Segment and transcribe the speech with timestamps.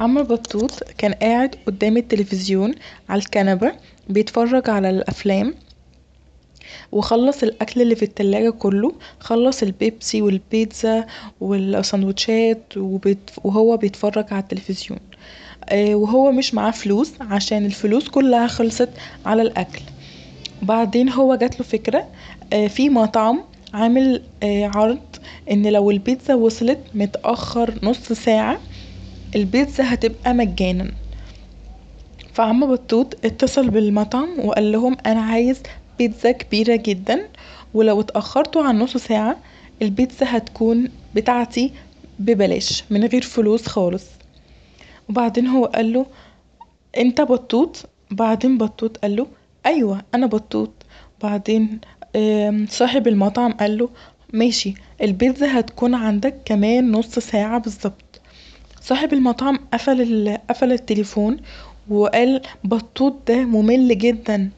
[0.00, 2.74] عم بطوط كان قاعد قدام التلفزيون
[3.08, 3.72] على الكنبة
[4.08, 5.54] بيتفرج علي الأفلام
[6.92, 11.06] وخلص الأكل اللي في التلاجة كله خلص البيبسي والبيتزا
[11.40, 12.62] والساندوتشات
[13.44, 14.98] وهو بيتفرج علي التلفزيون.
[15.72, 18.88] وهو مش معاه فلوس عشان الفلوس كلها خلصت
[19.26, 19.80] علي الأكل.
[20.62, 22.08] بعدين هو جاتله فكرة
[22.68, 23.40] فيه مطعم
[23.74, 24.98] عامل عرض
[25.50, 28.58] إن لو البيتزا وصلت متأخر نص ساعة
[29.36, 30.90] البيتزا هتبقي مجانا.
[32.32, 35.62] فا عم بطوط اتصل بالمطعم وقالهم أنا عايز
[35.98, 37.28] بيتزا كبيرة جدا
[37.74, 39.36] ولو اتأخرتو عن نص ساعة
[39.82, 41.72] البيتزا هتكون بتاعتي
[42.18, 44.04] ببلاش من غير فلوس خالص.
[45.08, 46.06] وبعدين هو قاله
[46.98, 47.76] أنت بطوط؟
[48.10, 49.26] بعدين بطوط قاله
[49.66, 50.70] أيوه أنا بطوط.
[51.22, 51.80] بعدين
[52.68, 53.88] صاحب المطعم قاله
[54.32, 58.04] ماشي البيتزا هتكون عندك كمان نص ساعة بالظبط.
[58.80, 59.58] صاحب المطعم
[60.50, 61.36] قفل التليفون
[61.90, 64.50] وقال بطوط دا ممل جدا.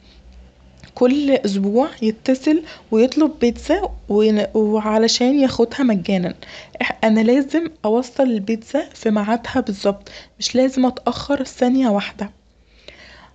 [0.95, 3.89] كل أسبوع يتصل ويطلب بيتزا
[4.53, 6.33] وعلشان ياخدها مجانا.
[7.03, 12.29] أنا لازم أوصل البيتزا في ميعادها بالظبط مش لازم أتأخر ثانية واحدة.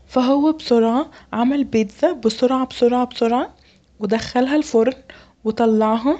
[0.09, 3.55] فا هو بسرعة عمل بيتزا بسرعة بسرعة بسرعة
[4.01, 4.93] ودخلها الفرن
[5.45, 6.19] وطلعها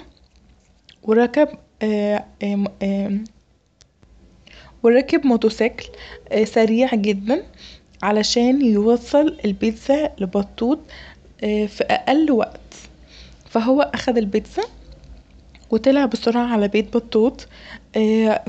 [1.03, 1.47] وركب
[4.83, 5.85] وركب موتوسكل
[6.43, 7.43] سريع جدا
[8.03, 10.79] علشان يوصل البيتزا لبطوط
[11.41, 12.59] في أقل وقت.
[13.49, 14.63] فا هو اخد البيتزا
[15.71, 17.47] وطلع بسرعة علي بيت بطوط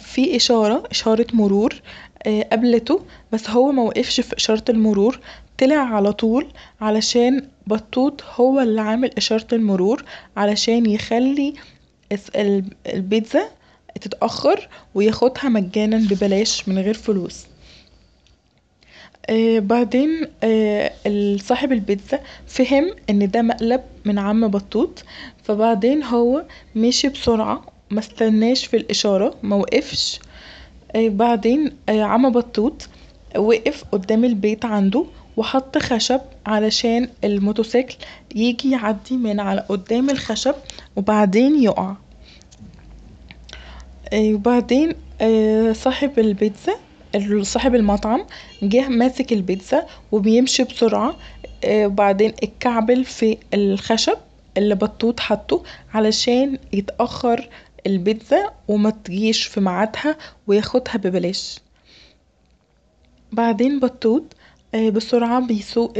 [0.00, 1.74] فيه إشارة إشارة مرور
[2.26, 3.00] قابلته
[3.32, 5.18] بس هو موقفش في إشارة المرور
[5.58, 6.46] طلع علطول
[6.80, 10.04] علشان بطوط هو اللي عامل إشارة المرور
[10.36, 11.54] علشان يخلي
[12.86, 13.48] البيتزا
[14.00, 17.44] تتأخر وياخدها مجانا ببلاش من غير فلوس.
[19.58, 20.26] بعدين
[21.38, 25.04] صاحب البيتزا فهم إن دا مقلب من عم بطوط
[25.44, 26.44] فبعدين هو
[26.76, 30.20] مشي بسرعة مستناش في الإشارة موقفش
[30.96, 32.88] بعدين عم بطوط
[33.36, 35.04] وقف قدام البيت عنده
[35.36, 37.96] وحط خشب علشان الموتوسكل
[38.34, 40.54] يجي يعدي من علي قدام الخشب
[40.96, 41.94] وبعدين يقع.
[44.14, 44.92] وبعدين
[45.72, 46.74] صاحب البيتزا
[47.42, 48.24] صاحب المطعم
[48.62, 51.16] جه ماسك البيتزا وبيمشي بسرعة
[51.66, 54.16] وبعدين اتكعبل في الخشب
[54.56, 55.62] اللي بطوط حطه
[55.94, 57.48] علشان يتأخر
[57.86, 60.16] البيتزا ومتجيش في ميعادها
[60.46, 61.58] وياخدها ببلاش.
[63.32, 64.22] بعدين بطوط
[64.74, 65.92] بسرعة بيسوق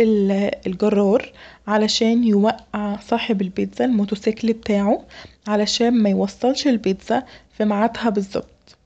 [0.67, 1.33] الجرار
[1.67, 5.05] علشان يوقع صاحب البيتزا الموتوسكل بتاعه
[5.49, 7.23] علشان ميوصلش البيتزا
[7.59, 8.77] في ميعادها بالظبط.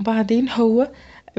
[0.00, 0.90] وبعدين هو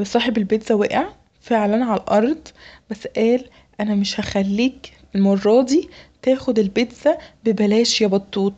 [0.03, 1.05] صاحب البيتزا وقع
[1.41, 2.47] فعلا علي الأرض
[2.89, 3.45] بس قال
[3.79, 5.89] أنا مش هخليك المرادي
[6.21, 8.53] تاخد البيتزا ببلاش يا بطوط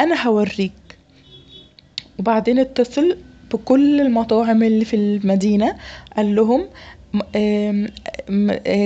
[0.00, 0.72] أنا هوريك.
[2.18, 3.16] وبعدين اتصل
[3.52, 5.76] بكل المطاعم اللي في المدينة
[6.16, 6.68] قالهم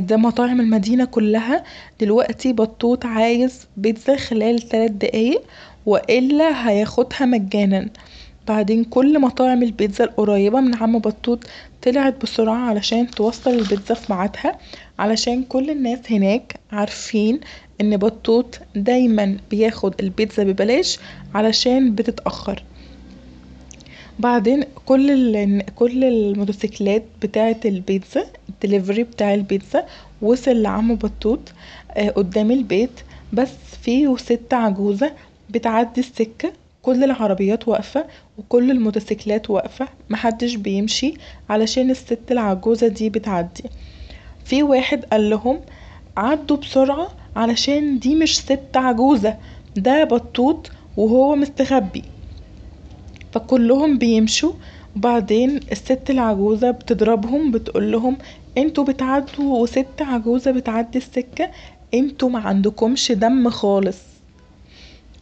[0.00, 1.64] دا مطاعم المدينة كلها
[2.00, 5.43] دلوقتي بطوط عايز بيتزا خلال تلات دقايق
[5.87, 7.88] وإلا هياخدها مجانا.
[8.49, 11.44] بعدين كل مطاعم البيتزا القريبة من عم بطوط
[11.82, 14.59] طلعت بسرعة علشان توصل البيتزا في ميعادها
[14.99, 17.41] علشان كل الناس هناك عارفين
[17.81, 20.99] إن بطوط دايما بياخد البيتزا ببلاش
[21.34, 22.62] علشان بتتأخر.
[24.19, 24.65] بعدين
[25.76, 29.87] كل الموتوسكلات بتاعة البيتزا الدليفري بتاع البيتزا
[30.22, 31.41] وصل لعم بطوط
[32.16, 33.00] قدام البيت.
[33.32, 33.49] بس
[33.82, 35.12] فيه ست عجوزة
[35.50, 36.53] بتعدي السكة
[36.84, 38.06] كل العربيات واقفة
[38.39, 41.15] وكل الموتوسكلات واقفة محدش بيمشي
[41.49, 43.65] علشان الست العجوزة دي بتعدي.
[44.45, 45.61] فيه واحد قالهم
[46.17, 49.37] عدوا بسرعة علشان دي مش ست عجوزة
[49.77, 52.03] دا بطوط وهو مستخبي.
[53.33, 54.53] فا كلهم بيمشوا
[54.97, 58.19] وبعدين الست العجوزة بتضربهم بتقولهم
[58.58, 61.50] انتو بتعدوا وست عجوزة بتعدي السكة
[61.94, 64.13] انتو معندكمش دم خالص.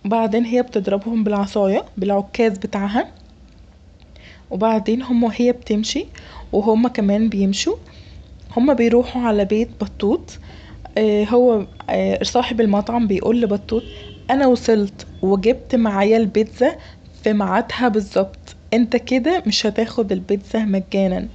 [0.05, 3.09] بعدين هي بتضربهم بالعصاية بالعكاز بتاعها.
[4.51, 6.07] وبعدين هما وهي بتمشي
[6.53, 7.77] وهما كمان بيمشوا.
[8.57, 10.39] هما بيروحوا علي بيت بطوط.
[10.99, 11.67] هو
[12.23, 13.83] صاحب المطعم بيقول لبطوط
[14.31, 16.77] أنا وصلت وجبت معايا البيتزا
[17.25, 18.39] في ميعادها بالظبط.
[18.75, 21.29] أنت كدا مش هتاخد البيتزا مجانا.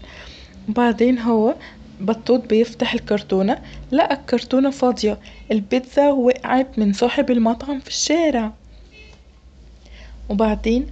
[0.68, 1.56] بعدين هو
[2.00, 3.58] بطوط بيفتح الكرتونة.
[3.92, 5.18] لقى الكرتونة فاضية.
[5.52, 8.52] البيتزا وقعت من صاحب المطعم في الشارع.
[10.30, 10.88] وبعدين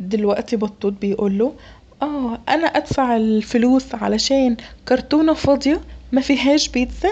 [0.00, 1.54] دلوقتي بطوط بيقوله
[2.02, 4.56] آه أنا أدفع الفلوس علشان
[4.88, 5.80] كرتونة فاضية؟
[6.12, 7.10] مفيهاش بيتزا؟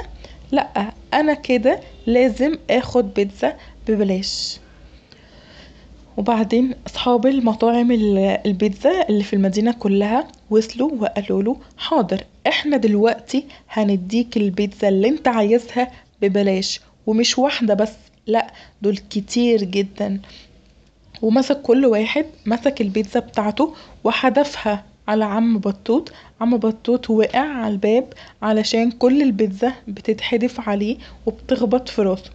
[0.53, 3.57] لا أنا كده لازم آخد بيتزا
[3.89, 4.59] ببلاش.
[6.17, 7.91] وبعدين أصحاب المطاعم
[8.47, 12.25] البيتزا اللي في المدينة كلها وصلوا وقالوله حاضر.
[12.47, 15.93] إحنا دلوقتي هنديك البيتزا اللي أنت عايزها
[16.23, 17.93] ببلاش ومش واحدة بس
[18.27, 18.53] لا
[18.83, 20.21] دول كتير جدا.
[21.23, 23.75] ومسك كل واحد مسك البيتزا بتاعته
[24.05, 26.13] وحدفها على عم بطوط.
[26.41, 28.13] عم بطوط وقع عالباب
[28.43, 30.97] علشان كل البيتزا بتتحدف عليه
[31.27, 32.31] وبتخبط في راسه.